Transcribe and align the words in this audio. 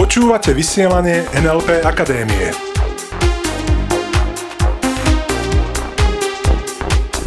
Počúvate 0.00 0.56
vysielanie 0.56 1.28
NLP 1.36 1.84
Akadémie. 1.84 2.56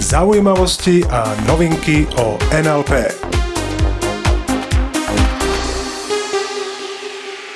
Zaujímavosti 0.01 1.05
a 1.05 1.37
novinky 1.45 2.09
o 2.17 2.37
NLP. 2.49 3.13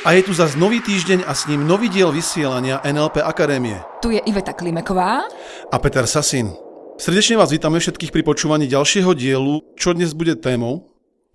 A 0.05 0.13
je 0.13 0.21
tu 0.21 0.33
zase 0.33 0.57
nový 0.57 0.81
týždeň 0.85 1.25
a 1.25 1.33
s 1.33 1.49
ním 1.49 1.65
nový 1.65 1.89
diel 1.89 2.13
vysielania 2.13 2.81
NLP 2.85 3.25
Akadémie. 3.25 3.81
Tu 4.01 4.17
je 4.17 4.21
Iveta 4.25 4.53
Klimeková. 4.53 5.25
A 5.69 5.75
Peter 5.81 6.05
Sasin. 6.05 6.53
Srdečne 6.97 7.37
vás 7.37 7.53
vítame 7.53 7.77
všetkých 7.77 8.11
pri 8.11 8.21
počúvaní 8.25 8.67
ďalšieho 8.67 9.13
dielu. 9.17 9.61
Čo 9.77 9.93
dnes 9.93 10.11
bude 10.17 10.35
témou? 10.37 10.88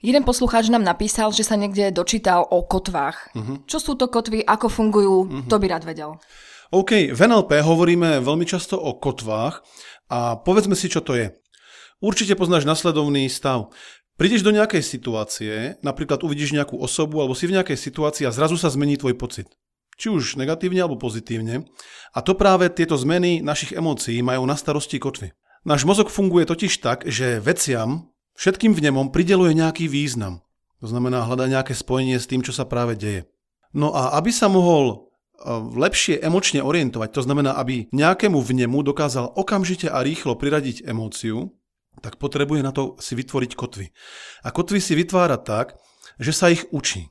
Jeden 0.04 0.20
poslucháč 0.20 0.68
nám 0.68 0.84
napísal, 0.84 1.32
že 1.32 1.48
sa 1.48 1.56
niekde 1.56 1.88
dočítal 1.88 2.44
o 2.44 2.60
kotvách. 2.60 3.32
Uh-huh. 3.32 3.56
Čo 3.64 3.80
sú 3.80 3.92
to 3.96 4.12
kotvy, 4.12 4.44
ako 4.44 4.68
fungujú, 4.68 5.16
uh-huh. 5.24 5.48
to 5.48 5.56
by 5.56 5.64
rád 5.72 5.88
vedel. 5.88 6.20
OK, 6.68 7.16
v 7.16 7.20
NLP 7.24 7.64
hovoríme 7.64 8.20
veľmi 8.20 8.44
často 8.44 8.76
o 8.76 9.00
kotvách 9.00 9.64
a 10.12 10.36
povedzme 10.36 10.76
si, 10.76 10.92
čo 10.92 11.00
to 11.00 11.16
je. 11.16 11.32
Určite 12.04 12.36
poznáš 12.36 12.68
nasledovný 12.68 13.32
stav. 13.32 13.72
Prídeš 14.20 14.44
do 14.44 14.52
nejakej 14.52 14.84
situácie, 14.84 15.80
napríklad 15.80 16.20
uvidíš 16.20 16.52
nejakú 16.52 16.76
osobu 16.76 17.24
alebo 17.24 17.32
si 17.32 17.48
v 17.48 17.56
nejakej 17.56 17.80
situácii 17.80 18.28
a 18.28 18.34
zrazu 18.34 18.60
sa 18.60 18.68
zmení 18.68 19.00
tvoj 19.00 19.16
pocit. 19.16 19.48
Či 19.96 20.12
už 20.12 20.36
negatívne 20.36 20.84
alebo 20.84 21.00
pozitívne. 21.00 21.64
A 22.12 22.18
to 22.20 22.36
práve 22.36 22.68
tieto 22.68 23.00
zmeny 23.00 23.40
našich 23.40 23.72
emócií 23.72 24.20
majú 24.20 24.44
na 24.44 24.58
starosti 24.58 25.00
kotvy. 25.00 25.32
Náš 25.64 25.88
mozog 25.88 26.12
funguje 26.12 26.44
totiž 26.44 26.76
tak, 26.84 27.08
že 27.08 27.40
veciam, 27.40 28.12
všetkým 28.38 28.74
vnemom 28.74 29.10
prideluje 29.10 29.54
nejaký 29.54 29.86
význam. 29.90 30.44
To 30.82 30.86
znamená 30.90 31.24
hľadá 31.24 31.48
nejaké 31.48 31.72
spojenie 31.72 32.20
s 32.20 32.28
tým, 32.28 32.44
čo 32.44 32.52
sa 32.52 32.68
práve 32.68 32.98
deje. 32.98 33.24
No 33.74 33.90
a 33.96 34.14
aby 34.20 34.30
sa 34.30 34.46
mohol 34.46 34.92
e, 34.92 34.96
lepšie 35.74 36.20
emočne 36.22 36.62
orientovať, 36.62 37.10
to 37.10 37.22
znamená, 37.24 37.56
aby 37.58 37.90
nejakému 37.90 38.38
vnemu 38.38 38.84
dokázal 38.86 39.34
okamžite 39.34 39.90
a 39.90 40.04
rýchlo 40.04 40.38
priradiť 40.38 40.86
emóciu, 40.86 41.50
tak 42.02 42.18
potrebuje 42.18 42.60
na 42.62 42.70
to 42.70 42.98
si 43.02 43.16
vytvoriť 43.18 43.50
kotvy. 43.54 43.86
A 44.46 44.50
kotvy 44.50 44.78
si 44.78 44.94
vytvára 44.94 45.38
tak, 45.38 45.78
že 46.18 46.30
sa 46.34 46.50
ich 46.50 46.66
učí. 46.70 47.10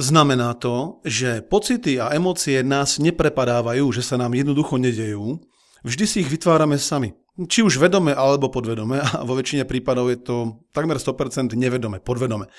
Znamená 0.00 0.56
to, 0.56 1.04
že 1.04 1.44
pocity 1.44 2.00
a 2.00 2.16
emócie 2.16 2.64
nás 2.64 2.96
neprepadávajú, 2.96 3.84
že 3.92 4.00
sa 4.00 4.16
nám 4.16 4.32
jednoducho 4.32 4.80
nedejú, 4.80 5.42
vždy 5.84 6.04
si 6.08 6.16
ich 6.24 6.32
vytvárame 6.32 6.80
sami. 6.80 7.12
Či 7.32 7.64
už 7.64 7.80
vedome 7.80 8.12
alebo 8.12 8.52
podvedome 8.52 9.00
a 9.00 9.24
vo 9.24 9.32
väčšine 9.32 9.64
prípadov 9.64 10.12
je 10.12 10.20
to 10.20 10.36
takmer 10.76 11.00
100% 11.00 11.56
nevedome, 11.56 11.96
podvedome. 12.04 12.52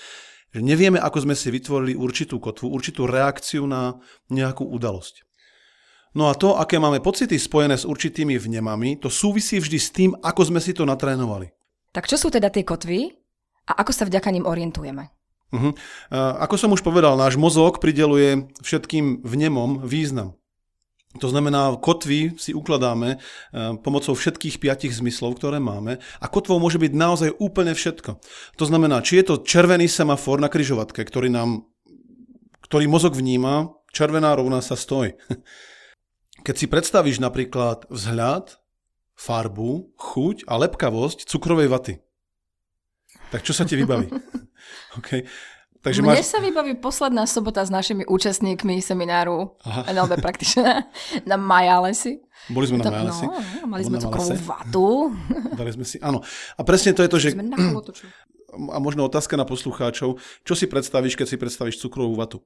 Že 0.50 0.66
nevieme, 0.66 0.98
ako 0.98 1.30
sme 1.30 1.38
si 1.38 1.54
vytvorili 1.54 1.94
určitú 1.94 2.42
kotvu, 2.42 2.74
určitú 2.74 3.06
reakciu 3.06 3.70
na 3.70 4.02
nejakú 4.34 4.66
udalosť. 4.66 5.26
No 6.14 6.30
a 6.30 6.38
to, 6.38 6.58
aké 6.58 6.78
máme 6.78 7.02
pocity 7.02 7.38
spojené 7.42 7.74
s 7.74 7.90
určitými 7.90 8.38
vnemami, 8.38 9.02
to 9.02 9.10
súvisí 9.10 9.58
vždy 9.58 9.78
s 9.82 9.90
tým, 9.90 10.14
ako 10.22 10.54
sme 10.54 10.62
si 10.62 10.74
to 10.74 10.86
natrénovali. 10.86 11.50
Tak 11.94 12.06
čo 12.06 12.18
sú 12.18 12.30
teda 12.30 12.54
tie 12.54 12.62
kotvy 12.62 13.14
a 13.70 13.82
ako 13.82 13.92
sa 13.94 14.06
vďaka 14.06 14.30
nim 14.30 14.46
orientujeme? 14.46 15.10
Uh-huh. 15.54 15.74
Ako 16.42 16.58
som 16.58 16.74
už 16.74 16.82
povedal, 16.82 17.14
náš 17.14 17.38
mozog 17.38 17.78
prideluje 17.78 18.50
všetkým 18.66 19.22
vnemom 19.22 19.86
význam. 19.86 20.38
To 21.22 21.30
znamená, 21.30 21.78
kotvy 21.78 22.34
si 22.42 22.58
ukladáme 22.58 23.18
eh, 23.18 23.78
pomocou 23.86 24.18
všetkých 24.18 24.58
piatich 24.58 24.98
zmyslov, 24.98 25.38
ktoré 25.38 25.62
máme 25.62 26.02
a 26.18 26.26
kotvou 26.26 26.58
môže 26.58 26.82
byť 26.82 26.94
naozaj 26.94 27.30
úplne 27.38 27.78
všetko. 27.78 28.18
To 28.58 28.66
znamená, 28.66 29.06
či 29.06 29.22
je 29.22 29.30
to 29.30 29.46
červený 29.46 29.86
semafor 29.86 30.42
na 30.42 30.50
kryžovatke, 30.50 31.06
ktorý 31.06 31.30
nám, 31.30 31.70
ktorý 32.66 32.90
mozog 32.90 33.14
vníma, 33.14 33.70
červená 33.94 34.34
rovná 34.34 34.66
sa 34.66 34.74
stoj. 34.74 35.14
Keď 36.46 36.56
si 36.58 36.66
predstavíš 36.66 37.22
napríklad 37.22 37.86
vzhľad, 37.88 38.58
farbu, 39.14 39.94
chuť 39.94 40.50
a 40.50 40.58
lepkavosť 40.58 41.30
cukrovej 41.30 41.70
vaty, 41.70 41.94
tak 43.30 43.46
čo 43.46 43.54
sa 43.54 43.64
ti 43.64 43.78
vybaví? 43.78 44.10
okay. 45.00 45.30
Takže 45.84 46.00
Mne 46.00 46.24
máš... 46.24 46.32
sa 46.32 46.40
vybaví 46.40 46.80
posledná 46.80 47.28
sobota 47.28 47.60
s 47.60 47.68
našimi 47.68 48.08
účastníkmi 48.08 48.80
semináru 48.80 49.52
Aha. 49.68 49.92
NLB 49.92 50.24
Practitioner 50.24 50.88
na 51.30 51.36
Majalesi. 51.36 52.24
Boli 52.48 52.72
sme 52.72 52.80
na 52.80 52.88
Majalesi. 52.88 53.28
No, 53.28 53.68
mali 53.68 53.84
sme 53.84 54.00
cukrovú 54.00 54.32
vatu. 54.48 55.12
Dali 55.60 55.76
sme 55.76 55.84
si, 55.84 56.00
áno. 56.00 56.24
A 56.56 56.64
presne 56.64 56.96
to 56.96 57.04
je 57.04 57.12
to, 57.12 57.20
že... 57.20 57.30
A 58.72 58.78
možno 58.80 59.04
otázka 59.04 59.36
na 59.36 59.44
poslucháčov. 59.44 60.24
Čo 60.48 60.54
si 60.56 60.72
predstavíš, 60.72 61.20
keď 61.20 61.28
si 61.28 61.36
predstavíš 61.36 61.84
cukrovú 61.84 62.16
vatu? 62.16 62.40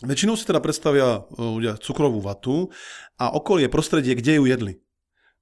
Väčšinou 0.00 0.32
si 0.32 0.48
teda 0.48 0.64
predstavia 0.64 1.28
e, 1.28 1.44
ľudia 1.44 1.76
cukrovú 1.76 2.24
vatu 2.24 2.72
a 3.20 3.36
okolie 3.36 3.68
prostredie, 3.68 4.16
kde 4.16 4.40
ju 4.40 4.44
jedli. 4.48 4.80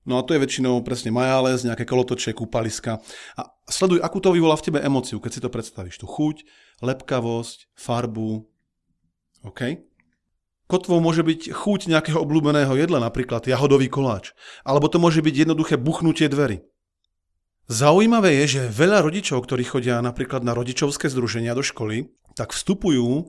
No 0.08 0.16
a 0.16 0.24
to 0.24 0.32
je 0.32 0.40
väčšinou 0.40 0.80
presne 0.80 1.12
majález, 1.12 1.68
nejaké 1.68 1.84
kolotoče, 1.84 2.32
kúpaliska. 2.32 3.04
A 3.36 3.52
sleduj, 3.68 4.00
akú 4.00 4.24
to 4.24 4.32
vyvolá 4.32 4.56
v 4.56 4.72
tebe 4.72 4.80
emociu, 4.80 5.20
keď 5.20 5.30
si 5.36 5.40
to 5.44 5.52
predstavíš. 5.52 6.00
Tu 6.00 6.08
chuť, 6.08 6.48
lepkavosť, 6.80 7.68
farbu. 7.76 8.48
OK? 9.44 9.84
Kotvou 10.64 11.04
môže 11.04 11.20
byť 11.20 11.52
chuť 11.52 11.92
nejakého 11.92 12.24
obľúbeného 12.24 12.72
jedla, 12.72 13.04
napríklad 13.04 13.44
jahodový 13.44 13.92
koláč. 13.92 14.32
Alebo 14.64 14.88
to 14.88 14.96
môže 14.96 15.20
byť 15.20 15.44
jednoduché 15.44 15.76
buchnutie 15.76 16.28
dverí. 16.32 16.64
Zaujímavé 17.68 18.32
je, 18.44 18.56
že 18.56 18.72
veľa 18.72 19.04
rodičov, 19.04 19.44
ktorí 19.44 19.60
chodia 19.68 20.00
napríklad 20.00 20.40
na 20.40 20.56
rodičovské 20.56 21.12
združenia 21.12 21.52
do 21.52 21.60
školy, 21.60 22.08
tak 22.32 22.56
vstupujú, 22.56 23.28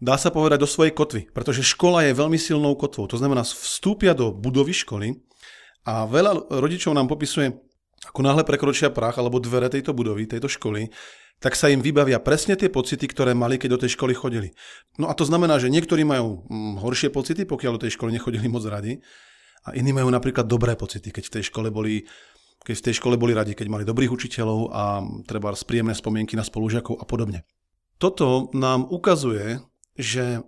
dá 0.00 0.16
sa 0.16 0.32
povedať, 0.32 0.64
do 0.64 0.68
svojej 0.68 0.96
kotvy, 0.96 1.28
pretože 1.36 1.60
škola 1.60 2.08
je 2.08 2.16
veľmi 2.16 2.40
silnou 2.40 2.72
kotvou. 2.80 3.04
To 3.12 3.20
znamená, 3.20 3.44
vstúpia 3.44 4.16
do 4.16 4.32
budovy 4.32 4.72
školy 4.72 5.20
a 5.84 6.08
veľa 6.08 6.48
rodičov 6.48 6.96
nám 6.96 7.08
popisuje, 7.08 7.52
ako 8.08 8.20
náhle 8.20 8.44
prekročia 8.44 8.92
prach 8.92 9.16
alebo 9.16 9.40
dvere 9.40 9.68
tejto 9.68 9.96
budovy, 9.96 10.28
tejto 10.28 10.48
školy, 10.48 10.92
tak 11.40 11.58
sa 11.58 11.68
im 11.68 11.84
vybavia 11.84 12.20
presne 12.20 12.56
tie 12.56 12.72
pocity, 12.72 13.04
ktoré 13.04 13.36
mali, 13.36 13.60
keď 13.60 13.76
do 13.76 13.82
tej 13.84 13.96
školy 13.96 14.16
chodili. 14.16 14.56
No 14.96 15.10
a 15.10 15.16
to 15.16 15.28
znamená, 15.28 15.60
že 15.60 15.68
niektorí 15.68 16.06
majú 16.06 16.46
mm, 16.46 16.80
horšie 16.80 17.12
pocity, 17.12 17.44
pokiaľ 17.44 17.76
do 17.76 17.82
tej 17.84 17.96
školy 17.98 18.16
nechodili 18.16 18.48
moc 18.48 18.64
radi, 18.64 19.00
a 19.64 19.72
iní 19.72 19.96
majú 19.96 20.12
napríklad 20.12 20.44
dobré 20.44 20.76
pocity, 20.76 21.08
keď 21.08 21.24
v 21.28 21.34
tej 21.40 21.44
škole 21.48 21.72
boli 21.72 22.04
keď 22.64 22.80
v 22.80 22.84
tej 22.88 22.94
škole 22.96 23.20
boli 23.20 23.36
radi, 23.36 23.52
keď 23.52 23.68
mali 23.68 23.84
dobrých 23.84 24.08
učiteľov 24.08 24.72
a 24.72 25.04
treba 25.28 25.52
príjemné 25.52 25.92
spomienky 25.92 26.32
na 26.32 26.40
spolužiakov 26.40 26.96
a 26.96 27.04
podobne. 27.04 27.44
Toto 28.00 28.48
nám 28.56 28.88
ukazuje, 28.88 29.60
že 30.00 30.40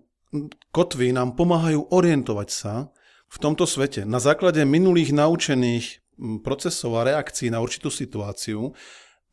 kotvy 0.72 1.12
nám 1.12 1.36
pomáhajú 1.36 1.92
orientovať 1.92 2.48
sa 2.48 2.88
v 3.26 3.38
tomto 3.42 3.66
svete 3.66 4.06
na 4.06 4.22
základe 4.22 4.62
minulých 4.62 5.12
naučených 5.12 6.02
procesov 6.40 6.96
a 6.96 7.06
reakcií 7.06 7.52
na 7.52 7.60
určitú 7.60 7.92
situáciu 7.92 8.72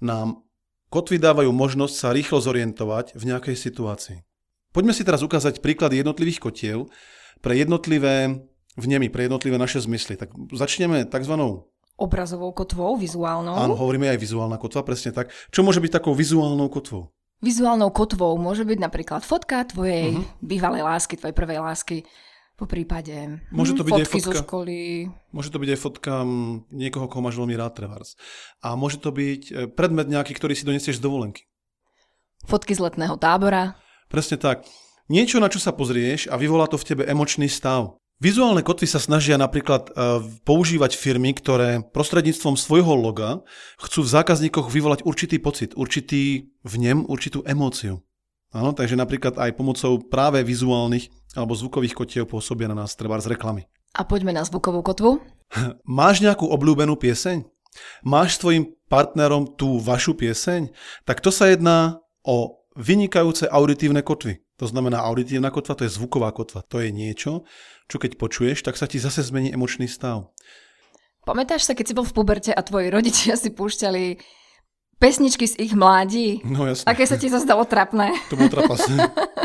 nám 0.04 0.44
kotvy 0.92 1.18
dávajú 1.18 1.50
možnosť 1.50 1.96
sa 1.96 2.12
rýchlo 2.12 2.44
zorientovať 2.44 3.16
v 3.16 3.24
nejakej 3.34 3.56
situácii. 3.56 4.18
Poďme 4.74 4.94
si 4.94 5.06
teraz 5.06 5.22
ukázať 5.22 5.62
príklady 5.62 6.02
jednotlivých 6.02 6.42
kotiev 6.42 6.90
pre 7.40 7.54
jednotlivé 7.58 8.46
vnemy, 8.78 9.10
pre 9.14 9.30
jednotlivé 9.30 9.58
naše 9.58 9.82
zmysly. 9.86 10.18
Tak 10.18 10.34
začneme 10.54 11.06
tzv. 11.06 11.34
obrazovou 11.94 12.50
kotvou, 12.52 12.98
vizuálnou. 12.98 13.54
Áno, 13.54 13.78
hovoríme 13.78 14.10
aj 14.10 14.18
vizuálna 14.18 14.58
kotva, 14.58 14.82
presne 14.82 15.14
tak. 15.14 15.30
Čo 15.54 15.62
môže 15.62 15.78
byť 15.78 16.02
takou 16.02 16.18
vizuálnou 16.18 16.68
kotvou? 16.74 17.14
Vizuálnou 17.44 17.92
kotvou 17.94 18.34
môže 18.40 18.66
byť 18.66 18.80
napríklad 18.82 19.22
fotka 19.22 19.68
tvojej 19.68 20.16
uh-huh. 20.16 20.26
bývalej 20.40 20.82
lásky, 20.82 21.20
tvojej 21.20 21.36
prvej 21.36 21.60
lásky 21.60 21.98
po 22.54 22.70
prípade 22.70 23.42
môže 23.50 23.74
to 23.74 23.82
byť 23.82 23.94
fotky 23.98 24.04
aj 24.06 24.14
fotka, 24.14 24.30
zo 24.30 24.44
školy. 24.46 24.78
Môže 25.34 25.50
to 25.50 25.58
byť 25.58 25.70
aj 25.74 25.80
fotka 25.82 26.14
niekoho, 26.70 27.10
koho 27.10 27.26
máš 27.26 27.42
veľmi 27.42 27.58
rád, 27.58 27.74
Trevars. 27.74 28.14
A 28.62 28.78
môže 28.78 29.02
to 29.02 29.10
byť 29.10 29.42
e, 29.50 29.52
predmet 29.74 30.06
nejaký, 30.06 30.38
ktorý 30.38 30.54
si 30.54 30.64
donesieš 30.64 31.02
z 31.02 31.06
dovolenky. 31.06 31.50
Fotky 32.46 32.78
z 32.78 32.86
letného 32.86 33.18
tábora. 33.18 33.82
Presne 34.06 34.38
tak. 34.38 34.70
Niečo, 35.10 35.42
na 35.42 35.50
čo 35.50 35.58
sa 35.58 35.74
pozrieš 35.74 36.30
a 36.30 36.38
vyvolá 36.38 36.70
to 36.70 36.78
v 36.78 36.88
tebe 36.94 37.04
emočný 37.10 37.50
stav. 37.50 37.98
Vizuálne 38.22 38.62
kotvy 38.62 38.88
sa 38.88 39.02
snažia 39.02 39.36
napríklad 39.36 39.90
e, 39.90 39.92
používať 40.46 40.96
firmy, 40.96 41.34
ktoré 41.34 41.82
prostredníctvom 41.82 42.56
svojho 42.56 42.94
loga 42.94 43.42
chcú 43.82 44.06
v 44.06 44.14
zákazníkoch 44.14 44.70
vyvolať 44.70 45.04
určitý 45.04 45.42
pocit, 45.42 45.74
určitý 45.74 46.54
vnem, 46.64 47.04
určitú 47.10 47.42
emóciu. 47.44 48.06
Áno, 48.54 48.70
takže 48.70 48.94
napríklad 48.94 49.42
aj 49.42 49.58
pomocou 49.58 49.98
práve 49.98 50.46
vizuálnych 50.46 51.10
alebo 51.34 51.58
zvukových 51.58 51.98
kotiev 51.98 52.30
pôsobia 52.30 52.70
na 52.70 52.86
nás 52.86 52.94
treba 52.94 53.18
z 53.18 53.34
reklamy. 53.34 53.66
A 53.98 54.06
poďme 54.06 54.34
na 54.34 54.46
zvukovú 54.46 54.86
kotvu. 54.86 55.18
Máš 55.90 56.22
nejakú 56.22 56.46
obľúbenú 56.46 56.94
pieseň? 56.94 57.50
Máš 58.06 58.38
s 58.38 58.42
tvojim 58.46 58.70
partnerom 58.86 59.58
tú 59.58 59.82
vašu 59.82 60.14
pieseň? 60.14 60.70
Tak 61.10 61.26
to 61.26 61.34
sa 61.34 61.50
jedná 61.50 61.98
o 62.22 62.62
vynikajúce 62.78 63.50
auditívne 63.50 64.06
kotvy. 64.06 64.46
To 64.62 64.70
znamená, 64.70 65.02
auditívna 65.02 65.50
kotva 65.50 65.74
to 65.74 65.90
je 65.90 65.94
zvuková 65.98 66.30
kotva. 66.30 66.62
To 66.70 66.78
je 66.78 66.94
niečo, 66.94 67.42
čo 67.90 67.98
keď 67.98 68.22
počuješ, 68.22 68.62
tak 68.62 68.78
sa 68.78 68.86
ti 68.86 69.02
zase 69.02 69.26
zmení 69.26 69.50
emočný 69.50 69.90
stav. 69.90 70.30
Pamätáš 71.26 71.66
sa, 71.66 71.74
keď 71.74 71.86
si 71.90 71.98
bol 71.98 72.06
v 72.06 72.14
puberte 72.14 72.52
a 72.54 72.62
tvoji 72.62 72.94
rodičia 72.94 73.34
si 73.34 73.50
púšťali 73.50 74.22
pesničky 75.04 75.44
z 75.44 75.60
ich 75.60 75.76
mládí. 75.76 76.40
No 76.48 76.64
jasne. 76.64 76.88
Aké 76.88 77.04
sa 77.04 77.20
ti 77.20 77.28
to 77.28 77.36
zdalo 77.44 77.68
trapné? 77.68 78.16
To 78.32 78.40
bolo 78.40 78.48
trapasné. 78.50 78.98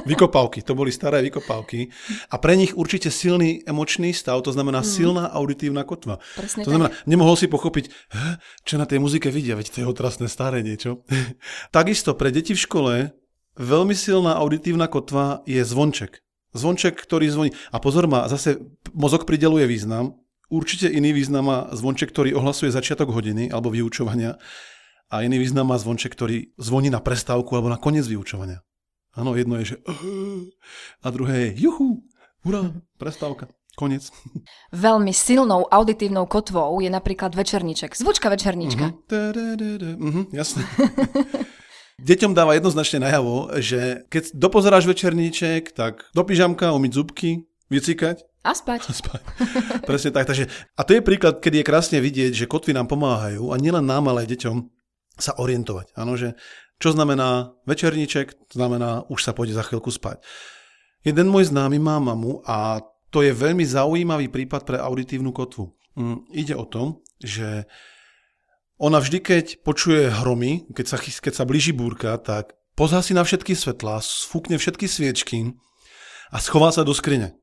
Vykopávky, 0.06 0.62
to 0.62 0.72
boli 0.78 0.94
staré 0.94 1.18
vykopávky. 1.26 1.90
A 2.30 2.38
pre 2.38 2.54
nich 2.54 2.72
určite 2.78 3.10
silný 3.10 3.66
emočný 3.66 4.14
stav, 4.14 4.38
to 4.46 4.54
znamená 4.54 4.80
mm. 4.80 4.86
silná 4.86 5.24
auditívna 5.34 5.82
kotva. 5.82 6.22
Presne 6.38 6.62
to 6.62 6.70
znamená, 6.70 6.94
tak. 6.94 7.04
nemohol 7.10 7.34
si 7.34 7.50
pochopiť, 7.50 7.90
čo 8.62 8.78
na 8.78 8.86
tej 8.86 9.02
muzike 9.02 9.28
vidia, 9.34 9.58
veď 9.58 9.74
to 9.74 9.78
je 9.82 9.90
otrasné 9.90 10.30
staré 10.30 10.62
niečo. 10.62 11.02
Takisto 11.76 12.14
pre 12.14 12.30
deti 12.30 12.54
v 12.54 12.62
škole 12.62 12.92
veľmi 13.58 13.92
silná 13.98 14.38
auditívna 14.38 14.86
kotva 14.86 15.42
je 15.44 15.60
zvonček. 15.66 16.22
Zvonček, 16.54 16.96
ktorý 16.96 17.28
zvoní. 17.28 17.50
A 17.74 17.82
pozor 17.82 18.08
ma, 18.08 18.30
zase 18.30 18.62
mozog 18.94 19.28
prideluje 19.28 19.68
význam. 19.68 20.16
Určite 20.48 20.88
iný 20.88 21.12
význam 21.12 21.44
má 21.44 21.58
zvonček, 21.76 22.08
ktorý 22.08 22.32
ohlasuje 22.40 22.72
začiatok 22.72 23.12
hodiny 23.12 23.52
alebo 23.52 23.68
vyučovania 23.68 24.40
a 25.08 25.24
iný 25.24 25.40
význam 25.40 25.72
má 25.72 25.76
zvonček, 25.80 26.12
ktorý 26.12 26.52
zvoní 26.60 26.92
na 26.92 27.00
prestávku 27.00 27.56
alebo 27.56 27.72
na 27.72 27.80
koniec 27.80 28.04
vyučovania. 28.04 28.60
Áno, 29.16 29.34
jedno 29.34 29.56
je, 29.60 29.74
že 29.74 29.76
a 31.04 31.06
druhé 31.08 31.50
je 31.50 31.64
juhu, 31.64 32.04
hurá, 32.44 32.76
prestávka. 33.00 33.48
Koniec. 33.78 34.10
Veľmi 34.74 35.14
silnou 35.14 35.62
auditívnou 35.70 36.26
kotvou 36.26 36.82
je 36.82 36.90
napríklad 36.90 37.30
večerníček. 37.30 37.94
Zvučka 37.94 38.26
večerníčka. 38.26 38.90
Uh-huh. 38.90 39.96
Uh-huh, 40.02 40.24
jasné. 40.34 40.66
Deťom 42.08 42.30
dáva 42.30 42.54
jednoznačne 42.54 43.06
najavo, 43.06 43.58
že 43.58 44.06
keď 44.06 44.34
dopozeráš 44.34 44.86
večerníček, 44.86 45.74
tak 45.74 46.06
do 46.14 46.22
pyžamka, 46.22 46.70
umyť 46.74 46.92
zubky, 46.94 47.46
vycikať. 47.70 48.22
A 48.46 48.54
spať. 48.54 48.86
A 48.86 48.92
spať. 48.94 49.22
Presne 49.82 50.10
tak. 50.14 50.30
Takže, 50.30 50.46
a 50.78 50.80
to 50.86 50.94
je 50.94 51.02
príklad, 51.02 51.42
kedy 51.42 51.62
je 51.62 51.66
krásne 51.66 51.98
vidieť, 51.98 52.34
že 52.34 52.50
kotvy 52.50 52.70
nám 52.70 52.86
pomáhajú 52.86 53.50
a 53.50 53.58
nielen 53.58 53.82
nám, 53.82 54.10
ale 54.10 54.26
aj 54.26 54.30
deťom 54.30 54.77
sa 55.18 55.36
orientovať. 55.36 55.92
Áno, 55.98 56.14
že 56.14 56.38
čo 56.78 56.94
znamená 56.94 57.52
večerníček, 57.66 58.54
znamená 58.54 59.02
už 59.10 59.20
sa 59.26 59.34
pôjde 59.34 59.58
za 59.58 59.66
chvíľku 59.66 59.90
spať. 59.90 60.22
Jeden 61.02 61.30
môj 61.30 61.50
známy 61.50 61.78
má 61.82 61.98
mamu 61.98 62.42
a 62.46 62.82
to 63.10 63.26
je 63.26 63.34
veľmi 63.34 63.66
zaujímavý 63.66 64.30
prípad 64.30 64.62
pre 64.62 64.78
auditívnu 64.78 65.34
kotvu. 65.34 65.74
Mm, 65.98 66.18
ide 66.30 66.54
o 66.54 66.62
to, 66.68 67.02
že 67.18 67.66
ona 68.78 69.02
vždy, 69.02 69.18
keď 69.18 69.44
počuje 69.66 70.06
hromy, 70.06 70.70
keď 70.70 70.86
sa, 70.86 70.96
keď 71.02 71.34
sa 71.34 71.44
blíži 71.48 71.74
búrka, 71.74 72.14
tak 72.22 72.54
pozá 72.78 73.02
na 73.10 73.26
všetky 73.26 73.58
svetlá, 73.58 73.98
sfúkne 73.98 74.54
všetky 74.54 74.86
sviečky 74.86 75.58
a 76.30 76.38
schová 76.38 76.70
sa 76.70 76.86
do 76.86 76.94
skrine. 76.94 77.34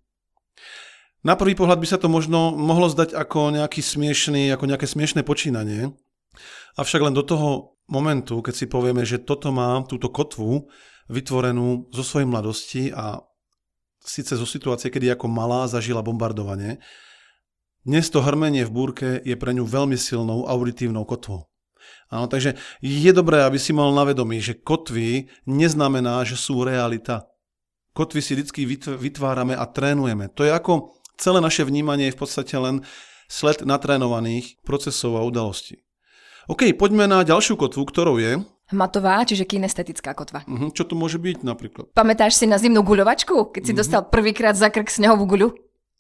Na 1.26 1.34
prvý 1.34 1.58
pohľad 1.58 1.82
by 1.82 1.88
sa 1.90 1.98
to 2.00 2.08
možno 2.08 2.54
mohlo 2.54 2.88
zdať 2.88 3.18
ako 3.18 3.52
nejaký 3.52 3.82
smiešný, 3.82 4.54
ako 4.54 4.70
nejaké 4.70 4.86
smiešné 4.86 5.26
počínanie, 5.26 5.92
Avšak 6.80 7.02
len 7.02 7.16
do 7.16 7.24
toho 7.24 7.78
momentu, 7.90 8.42
keď 8.42 8.54
si 8.54 8.66
povieme, 8.66 9.06
že 9.06 9.22
toto 9.22 9.54
má 9.54 9.82
túto 9.86 10.10
kotvu 10.10 10.68
vytvorenú 11.10 11.90
zo 11.94 12.04
svojej 12.04 12.28
mladosti 12.28 12.84
a 12.90 13.22
síce 14.02 14.38
zo 14.38 14.46
situácie, 14.46 14.90
kedy 14.90 15.14
ako 15.14 15.30
malá 15.30 15.70
zažila 15.70 16.02
bombardovanie, 16.02 16.82
dnes 17.86 18.10
to 18.10 18.26
hrmenie 18.26 18.66
v 18.66 18.74
búrke 18.74 19.08
je 19.22 19.38
pre 19.38 19.54
ňu 19.54 19.62
veľmi 19.62 19.94
silnou 19.94 20.50
auditívnou 20.50 21.06
kotvou. 21.06 21.46
Áno, 22.10 22.26
takže 22.26 22.58
je 22.82 23.12
dobré, 23.14 23.46
aby 23.46 23.62
si 23.62 23.78
mal 23.78 23.94
na 23.94 24.02
vedomí, 24.02 24.42
že 24.42 24.58
kotvy 24.58 25.30
neznamená, 25.46 26.26
že 26.26 26.34
sú 26.34 26.66
realita. 26.66 27.30
Kotvy 27.94 28.20
si 28.26 28.34
vždy 28.34 28.98
vytvárame 28.98 29.54
a 29.54 29.70
trénujeme. 29.70 30.34
To 30.34 30.42
je 30.42 30.50
ako 30.50 30.98
celé 31.22 31.38
naše 31.46 31.62
vnímanie 31.62 32.10
je 32.10 32.16
v 32.18 32.22
podstate 32.26 32.58
len 32.58 32.82
sled 33.30 33.62
natrénovaných 33.62 34.58
procesov 34.66 35.22
a 35.22 35.26
udalostí. 35.26 35.85
OK, 36.46 36.78
poďme 36.78 37.10
na 37.10 37.26
ďalšiu 37.26 37.58
kotvu, 37.58 37.82
ktorou 37.90 38.22
je... 38.22 38.38
Hmatová, 38.70 39.22
čiže 39.26 39.46
kinestetická 39.46 40.18
kotva. 40.18 40.42
Uh-huh. 40.50 40.74
Čo 40.74 40.90
to 40.90 40.98
môže 40.98 41.22
byť 41.22 41.46
napríklad? 41.46 41.86
Pamätáš 41.94 42.42
si 42.42 42.50
na 42.50 42.58
zimnú 42.58 42.82
guľovačku, 42.82 43.54
keď 43.54 43.62
si 43.62 43.74
uh-huh. 43.74 43.82
dostal 43.82 44.02
prvýkrát 44.10 44.58
za 44.58 44.74
krk 44.74 44.90
snehovú 44.90 45.30
guľu? 45.30 45.54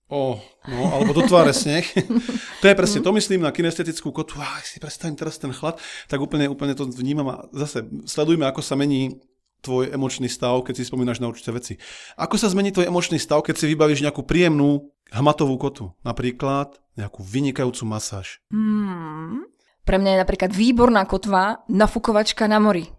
O, 0.06 0.38
no, 0.69 0.81
alebo 0.94 1.18
do 1.18 1.25
tváre 1.25 1.50
sneh. 1.50 1.81
to 2.62 2.65
je 2.69 2.77
presne, 2.77 3.01
to 3.01 3.09
myslím 3.18 3.42
na 3.42 3.50
kinestetickú 3.50 4.13
kotvu. 4.13 4.38
Ach, 4.38 4.62
si 4.62 4.77
predstavím 4.77 5.18
teraz 5.18 5.42
ten 5.42 5.50
chlad, 5.50 5.81
tak 6.06 6.21
úplne, 6.21 6.45
úplne 6.45 6.77
to 6.77 6.86
vnímam 6.86 7.25
a 7.33 7.38
zase 7.53 7.86
sledujme, 8.06 8.45
ako 8.45 8.62
sa 8.62 8.77
mení 8.77 9.18
tvoj 9.65 9.89
emočný 9.89 10.30
stav, 10.30 10.62
keď 10.62 10.77
si 10.77 10.83
spomínaš 10.86 11.18
na 11.18 11.30
určité 11.30 11.50
veci. 11.50 11.81
Ako 12.21 12.38
sa 12.38 12.53
zmení 12.53 12.69
tvoj 12.69 12.86
emočný 12.86 13.18
stav, 13.18 13.41
keď 13.41 13.57
si 13.57 13.65
vybavíš 13.74 14.06
nejakú 14.06 14.21
príjemnú 14.21 14.94
hmatovú 15.09 15.57
kotu? 15.57 15.89
Napríklad 16.06 16.77
nejakú 16.94 17.25
vynikajúcu 17.25 17.89
masáž. 17.89 18.45
Hmm. 18.53 19.50
Pre 19.86 20.02
mňa 20.02 20.18
je 20.18 20.22
napríklad 20.26 20.52
výborná 20.52 21.06
kotva 21.06 21.62
nafukovačka 21.70 22.50
na 22.50 22.58
mori. 22.58 22.90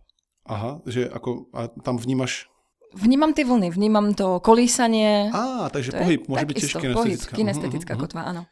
Aha, 0.47 0.79
že 0.87 1.11
ako, 1.11 1.51
a 1.51 1.67
tam 1.83 1.99
vnímaš... 1.99 2.47
Vnímam 2.95 3.35
tie 3.35 3.43
vlny, 3.43 3.75
vnímam 3.75 4.15
to 4.15 4.39
kolísanie. 4.39 5.29
Á, 5.35 5.67
takže 5.75 5.91
to 5.91 5.99
pohyb 6.01 6.23
môže 6.31 6.47
byť 6.47 6.55
tiež 6.55 6.73
kinestetická. 6.79 7.31
Pohyb, 7.35 7.39
kinestetická 7.43 7.93
uh-huh, 7.93 8.03
kotva, 8.07 8.21
áno. 8.31 8.43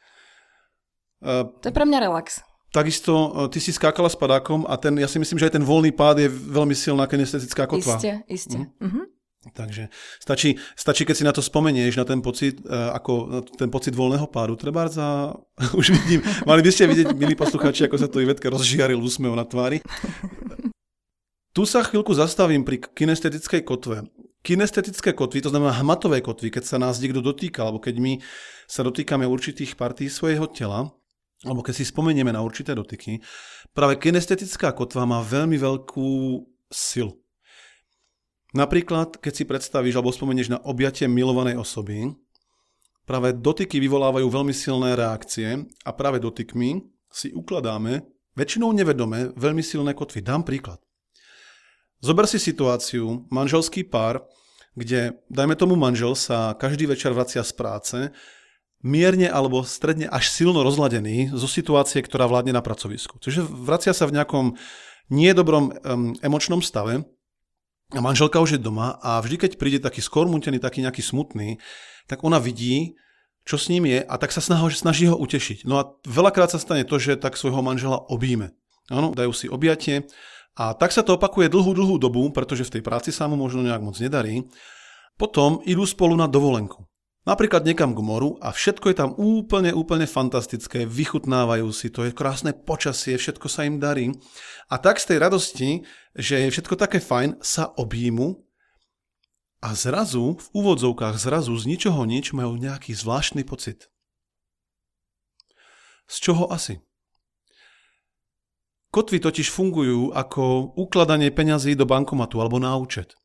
Uh, 1.23 1.47
to 1.63 1.71
je 1.71 1.75
pre 1.79 1.87
mňa 1.87 1.99
relax. 2.03 2.43
Takisto 2.75 3.47
ty 3.55 3.63
si 3.63 3.71
skákala 3.71 4.11
s 4.11 4.19
padákom 4.19 4.67
a 4.67 4.75
ten, 4.75 4.99
ja 4.99 5.07
si 5.07 5.23
myslím, 5.23 5.39
že 5.39 5.47
aj 5.47 5.55
ten 5.55 5.65
voľný 5.65 5.95
pád 5.95 6.27
je 6.27 6.29
veľmi 6.29 6.75
silná 6.75 7.07
kinestetická 7.07 7.71
kotva. 7.71 8.03
Isté, 8.03 8.27
isté. 8.27 8.59
Uh-huh. 8.59 8.91
Uh-huh. 8.91 9.05
Takže 9.53 9.93
stačí, 10.17 10.57
stačí, 10.73 11.05
keď 11.05 11.17
si 11.17 11.25
na 11.29 11.37
to 11.37 11.45
spomenieš, 11.45 12.01
na 12.01 12.09
ten 12.09 12.25
pocit, 12.25 12.65
e, 12.65 12.73
ako 12.73 13.13
na 13.29 13.41
ten 13.45 13.69
pocit 13.69 13.93
voľného 13.93 14.25
pádu. 14.33 14.57
Treba 14.57 14.89
za... 14.89 15.37
Už 15.81 15.93
vidím, 15.93 16.25
mali 16.49 16.65
by 16.65 16.71
ste 16.73 16.89
vidieť, 16.89 17.13
milí 17.13 17.37
poslucháči, 17.37 17.85
ako 17.85 17.97
sa 18.01 18.09
to 18.09 18.25
Ivetke 18.25 18.49
rozžiaril 18.49 18.97
úsmev 18.97 19.37
na 19.37 19.45
tvári. 19.45 19.85
Tu 21.55 21.63
sa 21.69 21.85
chvíľku 21.85 22.17
zastavím 22.17 22.65
pri 22.65 22.81
kinestetickej 22.83 23.63
kotve. 23.63 24.09
Kinestetické 24.45 25.15
kotvy, 25.15 25.45
to 25.45 25.53
znamená 25.53 25.77
hmatové 25.81 26.21
kotvy, 26.21 26.51
keď 26.51 26.65
sa 26.67 26.77
nás 26.77 26.99
niekto 26.99 27.23
dotýka, 27.23 27.65
alebo 27.65 27.81
keď 27.81 27.97
my 28.01 28.13
sa 28.67 28.83
dotýkame 28.83 29.25
určitých 29.25 29.79
partí 29.79 30.11
svojho 30.11 30.51
tela, 30.51 30.91
alebo 31.45 31.61
keď 31.63 31.81
si 31.81 31.85
spomenieme 31.87 32.33
na 32.33 32.43
určité 32.43 32.75
dotyky, 32.75 33.23
práve 33.73 34.01
kinestetická 34.01 34.73
kotva 34.73 35.05
má 35.09 35.21
veľmi 35.23 35.57
veľkú 35.57 36.43
silu. 36.69 37.24
Napríklad, 38.55 39.19
keď 39.19 39.33
si 39.35 39.45
predstavíš 39.45 39.99
alebo 39.99 40.15
spomenieš 40.15 40.55
na 40.55 40.63
objatie 40.63 41.11
milovanej 41.11 41.59
osoby, 41.59 42.15
práve 43.03 43.35
dotyky 43.35 43.83
vyvolávajú 43.83 44.31
veľmi 44.31 44.55
silné 44.55 44.95
reakcie 44.95 45.67
a 45.83 45.91
práve 45.91 46.23
dotykmi 46.23 46.87
si 47.11 47.35
ukladáme, 47.35 48.07
väčšinou 48.39 48.71
nevedome, 48.71 49.35
veľmi 49.35 49.59
silné 49.59 49.91
kotvy. 49.91 50.23
Dám 50.23 50.47
príklad. 50.47 50.79
Zober 51.99 52.31
si 52.31 52.39
situáciu, 52.39 53.27
manželský 53.27 53.83
pár, 53.91 54.23
kde, 54.79 55.19
dajme 55.31 55.55
tomu 55.59 55.75
manžel, 55.75 56.15
sa 56.15 56.55
každý 56.55 56.87
večer 56.87 57.11
vracia 57.11 57.43
z 57.43 57.53
práce, 57.55 57.99
mierne 58.85 59.31
alebo 59.31 59.65
stredne 59.65 60.07
až 60.11 60.29
silno 60.29 60.61
rozladený 60.61 61.33
zo 61.33 61.49
situácie, 61.49 62.05
ktorá 62.05 62.29
vládne 62.29 62.53
na 62.53 62.61
pracovisku. 62.61 63.17
Čiže 63.19 63.47
vracia 63.47 63.97
sa 63.97 64.05
v 64.05 64.21
nejakom 64.21 64.55
niedobrom 65.09 65.73
um, 65.73 66.13
emočnom 66.21 66.61
stave, 66.61 67.07
a 67.95 68.01
manželka 68.03 68.43
už 68.43 68.59
je 68.59 68.61
doma 68.61 68.99
a 68.99 69.23
vždy, 69.23 69.47
keď 69.47 69.53
príde 69.55 69.79
taký 69.79 70.03
skormutený, 70.03 70.59
taký 70.59 70.83
nejaký 70.83 71.01
smutný, 71.01 71.63
tak 72.11 72.27
ona 72.27 72.43
vidí, 72.43 72.99
čo 73.47 73.61
s 73.61 73.71
ním 73.71 73.87
je 73.87 74.03
a 74.03 74.15
tak 74.19 74.35
sa 74.35 74.43
snaží, 74.43 74.77
snaží 74.77 75.05
ho 75.07 75.17
utešiť. 75.17 75.69
No 75.69 75.79
a 75.79 75.95
veľakrát 76.05 76.51
sa 76.51 76.59
stane 76.59 76.83
to, 76.83 76.99
že 76.99 77.21
tak 77.21 77.39
svojho 77.39 77.63
manžela 77.63 78.03
obíme. 78.11 78.57
Áno, 78.91 79.17
dajú 79.17 79.33
si 79.33 79.47
objatie 79.49 80.05
a 80.55 80.75
tak 80.75 80.93
sa 80.93 81.03
to 81.03 81.17
opakuje 81.17 81.49
dlhú, 81.49 81.73
dlhú 81.73 81.97
dobu, 81.97 82.29
pretože 82.31 82.67
v 82.69 82.79
tej 82.79 82.83
práci 82.85 83.11
sa 83.11 83.31
mu 83.31 83.35
možno 83.39 83.65
nejak 83.65 83.81
moc 83.81 83.97
nedarí. 84.01 84.45
Potom 85.15 85.63
idú 85.63 85.87
spolu 85.87 86.19
na 86.19 86.27
dovolenku. 86.27 86.85
Napríklad 87.25 87.65
niekam 87.65 87.97
k 87.97 88.05
moru 88.05 88.37
a 88.45 88.53
všetko 88.53 88.93
je 88.93 88.97
tam 89.01 89.11
úplne, 89.17 89.73
úplne 89.73 90.05
fantastické, 90.05 90.85
vychutnávajú 90.85 91.73
si, 91.73 91.89
to 91.89 92.05
je 92.05 92.13
krásne 92.13 92.53
počasie, 92.53 93.17
všetko 93.17 93.49
sa 93.49 93.65
im 93.65 93.81
darí. 93.81 94.13
A 94.69 94.77
tak 94.77 95.01
z 95.01 95.09
tej 95.09 95.19
radosti, 95.25 95.69
že 96.13 96.45
je 96.45 96.53
všetko 96.53 96.77
také 96.77 97.01
fajn, 97.01 97.41
sa 97.41 97.73
objímu 97.81 98.45
a 99.65 99.73
zrazu, 99.73 100.37
v 100.37 100.47
úvodzovkách 100.53 101.17
zrazu 101.17 101.57
z 101.57 101.65
ničoho 101.65 102.05
nič 102.05 102.37
majú 102.37 102.61
nejaký 102.61 102.93
zvláštny 102.93 103.49
pocit. 103.49 103.89
Z 106.05 106.29
čoho 106.29 106.53
asi? 106.53 106.85
Kotvy 108.93 109.25
totiž 109.25 109.49
fungujú 109.49 110.13
ako 110.13 110.77
ukladanie 110.77 111.33
peňazí 111.33 111.73
do 111.73 111.89
bankomatu 111.89 112.45
alebo 112.45 112.61
na 112.61 112.77
účet. 112.77 113.17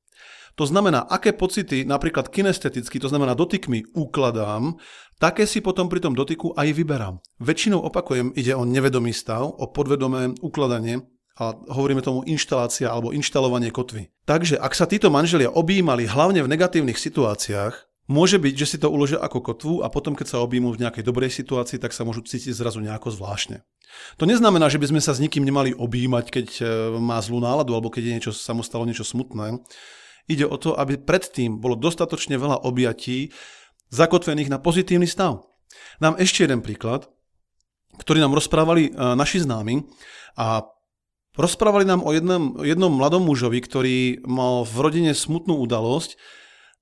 To 0.56 0.65
znamená, 0.65 1.06
aké 1.06 1.36
pocity 1.36 1.86
napríklad 1.86 2.32
kinesteticky, 2.32 2.98
to 2.98 3.12
znamená 3.12 3.36
dotykmi, 3.36 3.94
ukladám, 3.94 4.79
také 5.22 5.46
si 5.46 5.60
potom 5.60 5.91
pri 5.91 6.00
tom 6.00 6.15
dotyku 6.15 6.56
aj 6.58 6.74
vyberám. 6.74 7.22
Väčšinou 7.44 7.84
opakujem, 7.84 8.34
ide 8.34 8.56
o 8.56 8.63
nevedomý 8.63 9.13
stav, 9.13 9.46
o 9.46 9.65
podvedomé 9.70 10.34
ukladanie 10.39 11.06
a 11.39 11.56
hovoríme 11.56 12.03
tomu 12.03 12.27
inštalácia 12.27 12.91
alebo 12.91 13.15
inštalovanie 13.15 13.72
kotvy. 13.72 14.12
Takže 14.27 14.60
ak 14.60 14.75
sa 14.75 14.89
títo 14.89 15.08
manželia 15.08 15.53
objímali 15.53 16.03
hlavne 16.08 16.44
v 16.44 16.51
negatívnych 16.51 17.00
situáciách, 17.00 17.89
Môže 18.10 18.41
byť, 18.41 18.53
že 18.58 18.65
si 18.65 18.77
to 18.82 18.89
uložia 18.89 19.22
ako 19.22 19.53
kotvu 19.53 19.74
a 19.86 19.88
potom, 19.94 20.18
keď 20.18 20.34
sa 20.34 20.41
objímu 20.41 20.74
v 20.74 20.82
nejakej 20.82 21.06
dobrej 21.06 21.29
situácii, 21.29 21.77
tak 21.77 21.94
sa 21.94 22.01
môžu 22.01 22.25
cítiť 22.25 22.58
zrazu 22.58 22.82
nejako 22.82 23.13
zvláštne. 23.13 23.62
To 24.18 24.25
neznamená, 24.25 24.65
že 24.65 24.82
by 24.82 24.89
sme 24.89 25.01
sa 25.01 25.13
s 25.13 25.22
nikým 25.22 25.46
nemali 25.46 25.77
objímať, 25.77 26.25
keď 26.34 26.48
e, 26.58 26.63
má 26.98 27.22
zlú 27.22 27.38
náladu 27.38 27.77
alebo 27.77 27.94
keď 27.94 28.01
je 28.01 28.13
niečo, 28.18 28.32
sa 28.34 28.58
mu 28.58 28.65
stalo 28.65 28.89
niečo 28.89 29.06
smutné. 29.06 29.62
Ide 30.29 30.45
o 30.45 30.55
to, 30.62 30.77
aby 30.77 31.01
predtým 31.01 31.57
bolo 31.57 31.74
dostatočne 31.74 32.38
veľa 32.38 32.62
objatí 32.62 33.33
zakotvených 33.89 34.53
na 34.53 34.62
pozitívny 34.62 35.09
stav. 35.09 35.50
Dám 35.98 36.15
ešte 36.21 36.45
jeden 36.45 36.62
príklad, 36.62 37.09
ktorý 37.98 38.21
nám 38.21 38.38
rozprávali 38.38 38.89
e, 38.89 38.91
naši 38.93 39.41
známi 39.41 39.83
a 40.38 40.69
rozprávali 41.33 41.89
nám 41.89 42.05
o 42.05 42.13
jednom, 42.13 42.62
jednom 42.62 42.93
mladom 42.93 43.25
mužovi, 43.25 43.59
ktorý 43.59 43.98
mal 44.29 44.63
v 44.63 44.75
rodine 44.77 45.12
smutnú 45.17 45.57
udalosť 45.65 46.15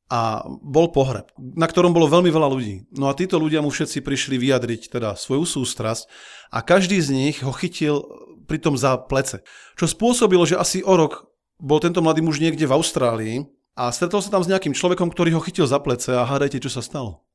a 0.07 0.47
bol 0.47 0.87
pohreb, 0.95 1.27
na 1.35 1.67
ktorom 1.67 1.91
bolo 1.91 2.07
veľmi 2.07 2.31
veľa 2.31 2.47
ľudí. 2.47 2.87
No 2.95 3.11
a 3.11 3.17
títo 3.17 3.39
ľudia 3.39 3.59
mu 3.59 3.67
všetci 3.67 3.99
prišli 3.99 4.39
vyjadriť 4.39 4.87
teda 4.87 5.19
svoju 5.19 5.43
sústrasť 5.43 6.07
a 6.51 6.63
každý 6.63 6.99
z 7.03 7.09
nich 7.11 7.37
ho 7.43 7.51
chytil 7.51 8.07
pritom 8.47 8.79
za 8.79 8.95
plece. 8.95 9.43
Čo 9.75 9.91
spôsobilo, 9.91 10.47
že 10.47 10.55
asi 10.55 10.79
o 10.79 10.95
rok 10.95 11.27
bol 11.57 11.81
tento 11.81 12.01
mladý 12.01 12.21
muž 12.21 12.37
niekde 12.37 12.69
v 12.69 12.75
Austrálii 12.77 13.35
a 13.77 13.89
stretol 13.93 14.21
sa 14.21 14.33
tam 14.33 14.41
s 14.45 14.49
nejakým 14.49 14.73
človekom, 14.73 15.09
ktorý 15.13 15.37
ho 15.37 15.41
chytil 15.41 15.65
za 15.69 15.77
plece 15.81 16.13
a 16.13 16.25
hádajte, 16.25 16.61
čo 16.61 16.69
sa 16.73 16.81
stalo. 16.81 17.25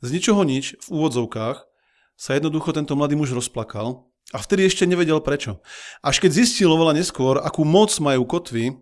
Z 0.00 0.16
ničoho 0.16 0.42
nič, 0.46 0.80
v 0.80 0.88
úvodzovkách, 0.90 1.58
sa 2.16 2.30
jednoducho 2.36 2.72
tento 2.72 2.96
mladý 2.96 3.16
muž 3.16 3.32
rozplakal 3.32 4.08
a 4.32 4.38
vtedy 4.38 4.68
ešte 4.68 4.84
nevedel 4.88 5.20
prečo. 5.24 5.60
Až 6.00 6.20
keď 6.20 6.44
zistil 6.44 6.70
oveľa 6.72 6.96
neskôr, 7.00 7.40
akú 7.40 7.64
moc 7.64 7.92
majú 8.00 8.24
kotvy, 8.24 8.76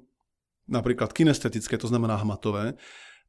napríklad 0.69 1.11
kinestetické, 1.15 1.81
to 1.81 1.89
znamená 1.89 2.21
hmatové, 2.21 2.77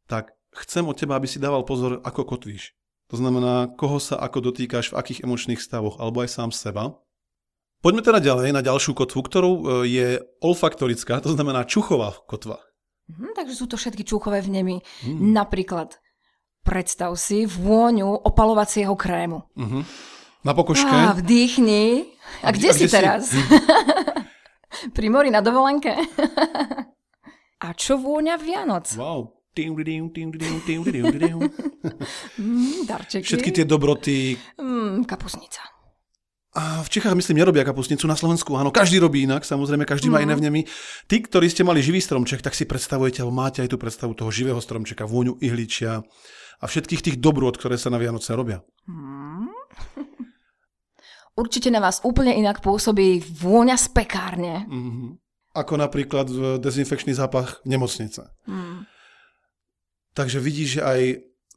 tak 0.09 0.35
chcem 0.65 0.83
od 0.85 0.97
teba, 0.97 1.15
aby 1.15 1.29
si 1.29 1.39
dával 1.39 1.63
pozor, 1.63 2.03
ako 2.03 2.25
kotvíš. 2.25 2.75
To 3.09 3.17
znamená, 3.17 3.73
koho 3.73 3.97
sa 3.97 4.21
ako 4.21 4.53
dotýkaš, 4.53 4.93
v 4.93 4.97
akých 4.97 5.23
emočných 5.25 5.61
stavoch, 5.61 5.97
alebo 5.97 6.21
aj 6.21 6.29
sám 6.29 6.49
seba. 6.53 6.93
Poďme 7.79 8.03
teda 8.03 8.19
ďalej 8.19 8.51
na 8.51 8.59
ďalšiu 8.59 8.91
kotvu, 8.91 9.19
ktorou 9.23 9.53
e, 9.55 9.61
je 9.87 10.07
olfaktorická, 10.43 11.23
to 11.23 11.31
znamená 11.31 11.63
čuchová 11.63 12.11
kotva. 12.27 12.59
Mhm, 13.07 13.33
takže 13.39 13.55
sú 13.55 13.65
to 13.71 13.79
všetky 13.79 14.03
čuchové 14.03 14.43
vnemy. 14.43 14.83
Hmm. 15.07 15.31
Napríklad, 15.31 15.97
predstav 16.61 17.15
si 17.15 17.47
vôňu 17.47 18.05
opalovacieho 18.05 18.93
krému. 18.93 19.47
Uh-huh. 19.55 19.81
Na 20.45 20.53
pokoške. 20.53 20.91
Á, 20.91 21.17
vdýchni. 21.17 22.05
A, 22.43 22.47
a 22.47 22.55
kde, 22.55 22.69
a 22.69 22.73
si 22.75 22.85
kde 22.85 22.93
teraz? 22.93 23.33
Si? 23.33 23.41
Pri 24.95 25.07
mori 25.09 25.33
na 25.33 25.41
dovolenke. 25.41 25.95
A 27.59 27.75
čo 27.75 27.99
vôňa 27.99 28.39
Vianoc? 28.39 28.87
Wow. 28.95 29.35
darčeky. 32.87 33.27
Všetky 33.27 33.51
tie 33.51 33.65
dobroty. 33.67 34.39
Mm, 34.55 35.03
kapusnica. 35.03 35.78
A 36.59 36.83
v 36.83 36.91
Čechách, 36.91 37.15
myslím, 37.15 37.39
nerobia 37.39 37.63
kapusnicu, 37.63 38.03
na 38.03 38.19
Slovensku 38.19 38.51
áno, 38.59 38.67
každý 38.67 38.99
robí 38.99 39.23
inak, 39.23 39.47
samozrejme, 39.47 39.87
každý 39.87 40.11
mm. 40.11 40.13
má 40.13 40.19
iné 40.19 40.35
vnemy. 40.35 40.67
Tí, 41.07 41.23
ktorí 41.23 41.47
ste 41.47 41.63
mali 41.63 41.79
živý 41.79 42.03
stromček, 42.03 42.43
tak 42.43 42.51
si 42.51 42.67
predstavujete, 42.67 43.23
alebo 43.23 43.39
máte 43.39 43.63
aj 43.63 43.71
tú 43.71 43.79
predstavu 43.79 44.11
toho 44.11 44.27
živého 44.27 44.59
stromčeka, 44.59 45.07
vôňu 45.07 45.39
ihličia 45.39 46.03
a 46.59 46.65
všetkých 46.67 46.99
tých 46.99 47.17
dobrôt, 47.23 47.55
ktoré 47.55 47.79
sa 47.79 47.87
na 47.87 47.95
Vianoce 47.95 48.35
robia. 48.35 48.59
Mm. 48.83 49.47
Určite 51.39 51.71
na 51.71 51.79
vás 51.79 52.03
úplne 52.03 52.35
inak 52.35 52.59
pôsobí 52.59 53.23
vôňa 53.23 53.79
z 53.79 53.87
pekárne. 53.95 54.67
Mm-hmm 54.67 55.29
ako 55.59 55.81
napríklad 55.81 56.27
dezinfekčný 56.61 57.17
zápach 57.17 57.59
nemocnice. 57.65 58.29
Hmm. 58.45 58.85
Takže 60.13 60.39
vidíš, 60.39 60.79
že 60.79 60.81
aj 60.85 61.01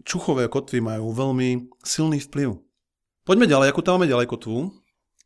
čuchové 0.03 0.49
kotvy 0.49 0.81
majú 0.81 1.13
veľmi 1.13 1.71
silný 1.85 2.19
vplyv. 2.25 2.59
Poďme 3.23 3.47
ďalej, 3.47 3.71
ako 3.71 3.83
tam 3.85 3.93
máme 4.01 4.11
ďalej 4.11 4.27
kotvu? 4.27 4.75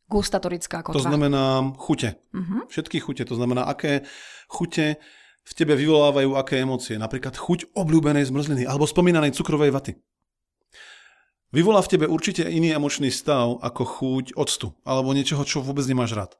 Gustatorická 0.06 0.86
kotva. 0.86 1.02
To 1.02 1.06
znamená 1.06 1.74
chute. 1.82 2.14
Uh-huh. 2.30 2.62
Všetky 2.70 3.02
chute, 3.02 3.26
to 3.26 3.34
znamená, 3.34 3.66
aké 3.66 4.06
chute 4.46 5.02
v 5.46 5.52
tebe 5.54 5.74
vyvolávajú 5.74 6.34
aké 6.38 6.62
emócie. 6.62 6.94
Napríklad 6.98 7.34
chuť 7.34 7.74
obľúbenej 7.74 8.26
zmrzliny 8.30 8.66
alebo 8.66 8.86
spomínanej 8.86 9.34
cukrovej 9.34 9.74
vaty. 9.74 9.92
Vyvolá 11.54 11.82
v 11.82 11.90
tebe 11.94 12.06
určite 12.10 12.42
iný 12.46 12.74
emočný 12.74 13.10
stav 13.10 13.62
ako 13.62 13.82
chuť 13.82 14.26
octu 14.34 14.74
alebo 14.82 15.14
niečoho, 15.14 15.46
čo 15.46 15.62
vôbec 15.62 15.86
nemáš 15.86 16.14
rád. 16.18 16.34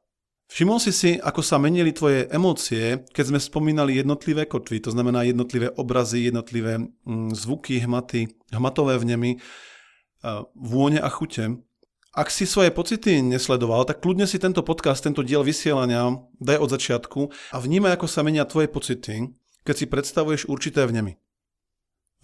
Všimol 0.47 0.79
si 0.79 0.95
si, 0.95 1.11
ako 1.19 1.43
sa 1.43 1.59
menili 1.59 1.91
tvoje 1.91 2.31
emócie, 2.31 3.03
keď 3.11 3.35
sme 3.35 3.39
spomínali 3.39 3.99
jednotlivé 3.99 4.47
kotvy, 4.47 4.79
to 4.79 4.95
znamená 4.95 5.27
jednotlivé 5.27 5.67
obrazy, 5.75 6.31
jednotlivé 6.31 6.79
mm, 6.79 7.35
zvuky, 7.35 7.83
hmaty, 7.83 8.31
hmatové 8.55 8.95
vnemy, 8.95 9.43
vône 10.55 10.99
a 11.03 11.09
chute. 11.11 11.66
Ak 12.17 12.33
si 12.33 12.49
svoje 12.49 12.73
pocity 12.73 13.21
nesledoval, 13.21 13.85
tak 13.85 14.01
kľudne 14.01 14.25
si 14.25 14.41
tento 14.41 14.65
podcast, 14.65 15.05
tento 15.05 15.21
diel 15.21 15.45
vysielania 15.45 16.17
daj 16.41 16.57
od 16.57 16.69
začiatku 16.73 17.19
a 17.53 17.57
vnímaj, 17.61 17.93
ako 17.93 18.09
sa 18.09 18.25
menia 18.25 18.41
tvoje 18.49 18.65
pocity, 18.65 19.29
keď 19.61 19.75
si 19.77 19.85
predstavuješ 19.85 20.49
určité 20.49 20.89
vnemy. 20.89 21.13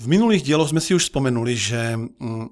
V 0.01 0.05
minulých 0.09 0.49
dieloch 0.49 0.73
sme 0.73 0.81
si 0.81 0.97
už 0.97 1.13
spomenuli, 1.13 1.53
že 1.53 1.93
mm, 1.93 2.45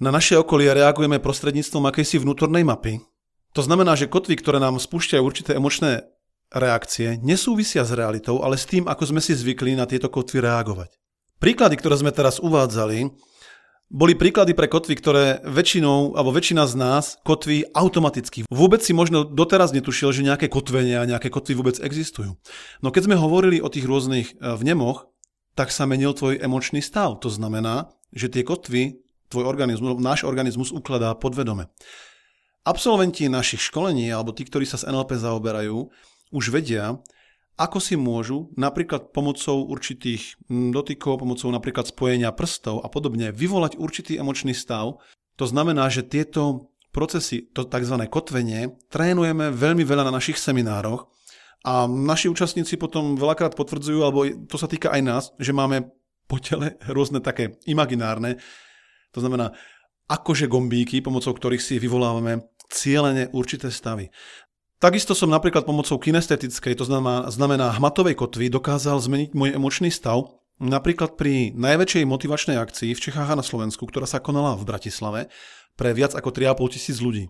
na 0.00 0.08
naše 0.08 0.40
okolie 0.40 0.72
reagujeme 0.72 1.20
prostredníctvom 1.20 1.84
akejsi 1.84 2.16
vnútornej 2.16 2.64
mapy, 2.64 3.04
to 3.52 3.60
znamená, 3.60 3.92
že 3.98 4.08
kotvy, 4.08 4.40
ktoré 4.40 4.56
nám 4.56 4.80
spúšťajú 4.80 5.20
určité 5.20 5.58
emočné 5.60 6.08
reakcie, 6.48 7.18
nesúvisia 7.20 7.84
s 7.84 7.92
realitou, 7.92 8.40
ale 8.40 8.56
s 8.56 8.64
tým, 8.64 8.86
ako 8.86 9.10
sme 9.10 9.20
si 9.20 9.36
zvykli 9.36 9.74
na 9.74 9.84
tieto 9.84 10.08
kotvy 10.08 10.40
reagovať. 10.40 10.96
Príklady, 11.42 11.76
ktoré 11.76 11.98
sme 11.98 12.14
teraz 12.14 12.38
uvádzali, 12.40 13.10
boli 13.90 14.14
príklady 14.14 14.54
pre 14.54 14.70
kotvy, 14.70 14.94
ktoré 14.94 15.24
väčšinou, 15.42 16.14
alebo 16.14 16.30
väčšina 16.30 16.62
z 16.70 16.74
nás 16.78 17.04
kotví 17.26 17.66
automaticky. 17.74 18.46
Vôbec 18.46 18.86
si 18.86 18.94
možno 18.94 19.26
doteraz 19.26 19.74
netušil, 19.74 20.14
že 20.14 20.22
nejaké 20.22 20.46
kotvenia 20.46 21.02
nejaké 21.02 21.26
kotvy 21.26 21.58
vôbec 21.58 21.76
existujú. 21.82 22.38
No 22.80 22.94
keď 22.94 23.10
sme 23.10 23.18
hovorili 23.18 23.58
o 23.58 23.66
tých 23.66 23.90
rôznych 23.90 24.38
e, 24.38 24.54
vnemoch, 24.54 25.10
tak 25.58 25.74
sa 25.74 25.90
menil 25.90 26.14
tvoj 26.14 26.38
emočný 26.38 26.78
stav. 26.78 27.18
To 27.26 27.28
znamená, 27.28 27.90
že 28.14 28.30
tie 28.30 28.46
kotvy 28.46 29.02
tvoj 29.26 29.44
organizmus, 29.46 29.98
náš 29.98 30.22
organizmus 30.22 30.70
ukladá 30.70 31.10
podvedome. 31.18 31.66
Absolventi 32.62 33.26
našich 33.26 33.66
školení 33.66 34.06
alebo 34.14 34.30
tí, 34.30 34.46
ktorí 34.46 34.70
sa 34.70 34.78
s 34.78 34.86
NLP 34.86 35.18
zaoberajú, 35.18 35.90
už 36.30 36.54
vedia, 36.54 36.94
ako 37.56 37.78
si 37.82 37.94
môžu 37.98 38.52
napríklad 38.56 39.12
pomocou 39.12 39.66
určitých 39.68 40.38
dotykov, 40.48 41.20
pomocou 41.20 41.48
napríklad 41.52 41.90
spojenia 41.90 42.32
prstov 42.32 42.82
a 42.84 42.88
podobne 42.88 43.32
vyvolať 43.34 43.76
určitý 43.76 44.16
emočný 44.16 44.56
stav. 44.56 45.00
To 45.36 45.44
znamená, 45.44 45.88
že 45.92 46.06
tieto 46.06 46.72
procesy, 46.90 47.46
to 47.54 47.64
tzv. 47.66 47.96
kotvenie, 48.10 48.74
trénujeme 48.90 49.54
veľmi 49.54 49.84
veľa 49.86 50.08
na 50.08 50.12
našich 50.14 50.36
seminároch 50.36 51.06
a 51.64 51.84
naši 51.86 52.32
účastníci 52.32 52.80
potom 52.80 53.14
veľakrát 53.14 53.52
potvrdzujú, 53.52 54.00
alebo 54.00 54.24
to 54.48 54.56
sa 54.56 54.66
týka 54.66 54.88
aj 54.90 55.02
nás, 55.04 55.24
že 55.36 55.52
máme 55.52 55.92
po 56.24 56.40
tele 56.40 56.80
rôzne 56.96 57.20
také 57.20 57.60
imaginárne, 57.68 58.40
to 59.12 59.20
znamená 59.20 59.52
akože 60.10 60.50
gombíky, 60.50 60.98
pomocou 61.04 61.30
ktorých 61.30 61.62
si 61.62 61.78
vyvolávame 61.78 62.50
cieľene 62.70 63.30
určité 63.34 63.70
stavy. 63.70 64.10
Takisto 64.80 65.12
som 65.12 65.28
napríklad 65.28 65.68
pomocou 65.68 66.00
kinestetickej, 66.00 66.72
to 66.72 66.88
znamená, 66.88 67.28
znamená 67.28 67.68
hmatovej 67.76 68.16
kotvy, 68.16 68.48
dokázal 68.48 68.96
zmeniť 68.96 69.36
môj 69.36 69.52
emočný 69.52 69.92
stav, 69.92 70.40
napríklad 70.56 71.20
pri 71.20 71.52
najväčšej 71.52 72.08
motivačnej 72.08 72.56
akcii 72.56 72.96
v 72.96 73.02
Čechách 73.04 73.28
a 73.28 73.36
na 73.36 73.44
Slovensku, 73.44 73.84
ktorá 73.84 74.08
sa 74.08 74.24
konala 74.24 74.56
v 74.56 74.64
Bratislave 74.64 75.20
pre 75.76 75.92
viac 75.92 76.16
ako 76.16 76.32
3,5 76.32 76.74
tisíc 76.80 76.96
ľudí. 77.04 77.28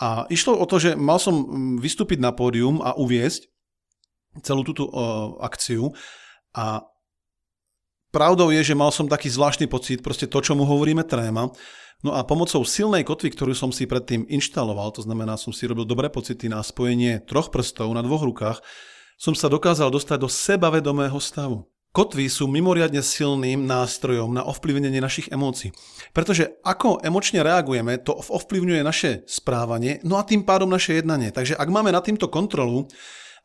A 0.00 0.24
išlo 0.32 0.56
o 0.56 0.64
to, 0.64 0.80
že 0.80 0.96
mal 0.96 1.20
som 1.20 1.36
vystúpiť 1.76 2.16
na 2.16 2.32
pódium 2.32 2.80
a 2.80 2.96
uviesť 2.96 3.44
celú 4.40 4.64
túto 4.64 4.88
uh, 4.88 5.36
akciu 5.44 5.92
a 6.56 6.80
pravdou 8.16 8.48
je, 8.48 8.72
že 8.72 8.72
mal 8.72 8.88
som 8.88 9.04
taký 9.04 9.28
zvláštny 9.28 9.68
pocit, 9.68 10.00
proste 10.00 10.24
to, 10.24 10.40
čo 10.40 10.56
mu 10.56 10.64
hovoríme 10.64 11.04
tréma, 11.04 11.52
No 12.04 12.12
a 12.12 12.20
pomocou 12.28 12.60
silnej 12.60 13.08
kotvy, 13.08 13.32
ktorú 13.32 13.56
som 13.56 13.72
si 13.72 13.88
predtým 13.88 14.28
inštaloval, 14.28 14.92
to 14.92 15.00
znamená, 15.00 15.40
som 15.40 15.48
si 15.48 15.64
robil 15.64 15.88
dobré 15.88 16.12
pocity 16.12 16.44
na 16.44 16.60
spojenie 16.60 17.24
troch 17.24 17.48
prstov 17.48 17.88
na 17.96 18.04
dvoch 18.04 18.20
rukách, 18.20 18.60
som 19.16 19.32
sa 19.32 19.48
dokázal 19.48 19.88
dostať 19.88 20.18
do 20.20 20.28
sebavedomého 20.28 21.16
stavu. 21.16 21.64
Kotvy 21.96 22.28
sú 22.28 22.44
mimoriadne 22.44 23.00
silným 23.00 23.64
nástrojom 23.64 24.28
na 24.28 24.44
ovplyvnenie 24.44 25.00
našich 25.00 25.32
emócií. 25.32 25.72
Pretože 26.12 26.60
ako 26.60 27.00
emočne 27.00 27.40
reagujeme, 27.40 27.96
to 27.96 28.12
ovplyvňuje 28.12 28.82
naše 28.84 29.24
správanie, 29.24 30.04
no 30.04 30.20
a 30.20 30.26
tým 30.28 30.44
pádom 30.44 30.68
naše 30.68 31.00
jednanie. 31.00 31.32
Takže 31.32 31.56
ak 31.56 31.72
máme 31.72 31.96
na 31.96 32.04
týmto 32.04 32.28
kontrolu 32.28 32.84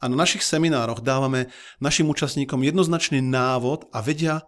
a 0.04 0.12
na 0.12 0.20
našich 0.20 0.44
seminároch 0.44 1.00
dávame 1.00 1.48
našim 1.80 2.12
účastníkom 2.12 2.60
jednoznačný 2.68 3.24
návod 3.24 3.88
a 3.96 4.04
vedia, 4.04 4.44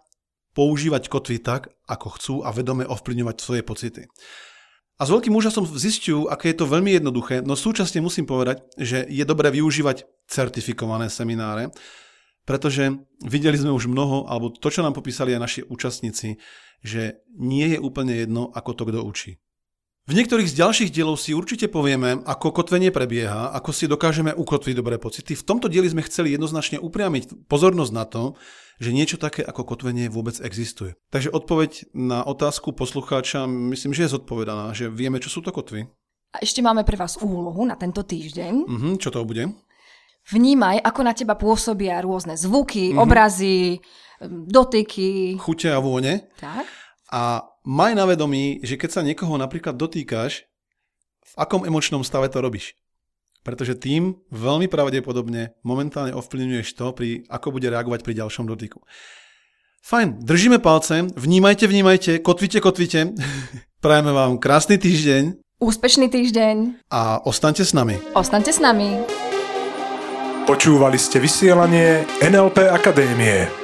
používať 0.54 1.10
kotvy 1.10 1.42
tak, 1.42 1.74
ako 1.90 2.06
chcú 2.16 2.34
a 2.46 2.54
vedome 2.54 2.86
ovplyvňovať 2.86 3.36
svoje 3.42 3.62
pocity. 3.66 4.02
A 4.94 5.02
s 5.02 5.10
veľkým 5.10 5.34
úžasom 5.34 5.66
zistiu, 5.74 6.30
aké 6.30 6.54
je 6.54 6.62
to 6.62 6.70
veľmi 6.70 6.94
jednoduché, 6.94 7.42
no 7.42 7.58
súčasne 7.58 7.98
musím 7.98 8.30
povedať, 8.30 8.62
že 8.78 9.02
je 9.02 9.26
dobré 9.26 9.50
využívať 9.50 10.06
certifikované 10.30 11.10
semináre, 11.10 11.74
pretože 12.46 12.94
videli 13.26 13.58
sme 13.58 13.74
už 13.74 13.90
mnoho, 13.90 14.30
alebo 14.30 14.54
to, 14.54 14.70
čo 14.70 14.86
nám 14.86 14.94
popísali 14.94 15.34
aj 15.34 15.42
naši 15.42 15.60
účastníci, 15.66 16.38
že 16.84 17.26
nie 17.34 17.74
je 17.74 17.78
úplne 17.82 18.14
jedno, 18.14 18.54
ako 18.54 18.70
to 18.78 18.82
kto 18.86 19.00
učí. 19.02 19.43
V 20.04 20.12
niektorých 20.12 20.52
z 20.52 20.60
ďalších 20.60 20.90
dielov 20.92 21.16
si 21.16 21.32
určite 21.32 21.64
povieme, 21.64 22.20
ako 22.28 22.52
kotvenie 22.52 22.92
prebieha, 22.92 23.56
ako 23.56 23.72
si 23.72 23.88
dokážeme 23.88 24.36
ukotviť 24.36 24.76
dobré 24.76 25.00
pocity. 25.00 25.32
V 25.32 25.46
tomto 25.48 25.72
dieli 25.72 25.88
sme 25.88 26.04
chceli 26.04 26.36
jednoznačne 26.36 26.76
upriamiť 26.76 27.48
pozornosť 27.48 27.92
na 27.96 28.04
to, 28.04 28.36
že 28.76 28.92
niečo 28.92 29.16
také 29.16 29.40
ako 29.40 29.64
kotvenie 29.64 30.12
vôbec 30.12 30.36
existuje. 30.44 30.92
Takže 31.08 31.32
odpoveď 31.32 31.88
na 31.96 32.20
otázku 32.20 32.76
poslucháča 32.76 33.48
myslím, 33.48 33.96
že 33.96 34.04
je 34.04 34.20
zodpovedaná, 34.20 34.76
že 34.76 34.92
vieme, 34.92 35.24
čo 35.24 35.32
sú 35.32 35.40
to 35.40 35.56
kotvy. 35.56 35.88
A 36.36 36.44
ešte 36.44 36.60
máme 36.60 36.84
pre 36.84 37.00
vás 37.00 37.16
úlohu 37.16 37.64
na 37.64 37.80
tento 37.80 38.04
týždeň. 38.04 38.52
Uh-huh, 38.68 39.00
čo 39.00 39.08
to 39.08 39.24
bude? 39.24 39.56
Vnímaj, 40.28 40.84
ako 40.84 41.00
na 41.00 41.16
teba 41.16 41.32
pôsobia 41.32 42.04
rôzne 42.04 42.36
zvuky, 42.36 42.92
uh-huh. 42.92 43.08
obrazy, 43.08 43.80
dotyky. 44.28 45.40
Chute 45.40 45.72
a 45.72 45.80
vône. 45.80 46.28
Tak. 46.36 46.68
A 47.08 47.53
maj 47.64 47.96
na 47.96 48.04
vedomí, 48.04 48.60
že 48.60 48.76
keď 48.76 48.90
sa 48.92 49.02
niekoho 49.02 49.34
napríklad 49.40 49.74
dotýkaš, 49.74 50.44
v 51.24 51.34
akom 51.40 51.64
emočnom 51.64 52.04
stave 52.04 52.28
to 52.28 52.44
robíš. 52.44 52.76
Pretože 53.44 53.76
tým 53.76 54.16
veľmi 54.32 54.68
pravdepodobne 54.72 55.56
momentálne 55.64 56.16
ovplyvňuješ 56.16 56.68
to, 56.76 56.86
pri, 56.96 57.08
ako 57.28 57.56
bude 57.60 57.68
reagovať 57.68 58.00
pri 58.00 58.24
ďalšom 58.24 58.48
dotyku. 58.48 58.80
Fajn, 59.84 60.24
držíme 60.24 60.64
palce, 60.64 61.12
vnímajte, 61.12 61.68
vnímajte, 61.68 62.12
kotvite, 62.24 62.60
kotvite. 62.64 63.12
Prajeme 63.84 64.16
vám 64.16 64.40
krásny 64.40 64.80
týždeň. 64.80 65.36
Úspešný 65.60 66.08
týždeň. 66.08 66.88
A 66.88 67.20
ostaňte 67.20 67.68
s 67.68 67.76
nami. 67.76 68.00
Ostaňte 68.16 68.52
s 68.52 68.64
nami. 68.64 68.96
Počúvali 70.48 70.96
ste 70.96 71.20
vysielanie 71.20 72.04
NLP 72.20 72.68
Akadémie. 72.68 73.63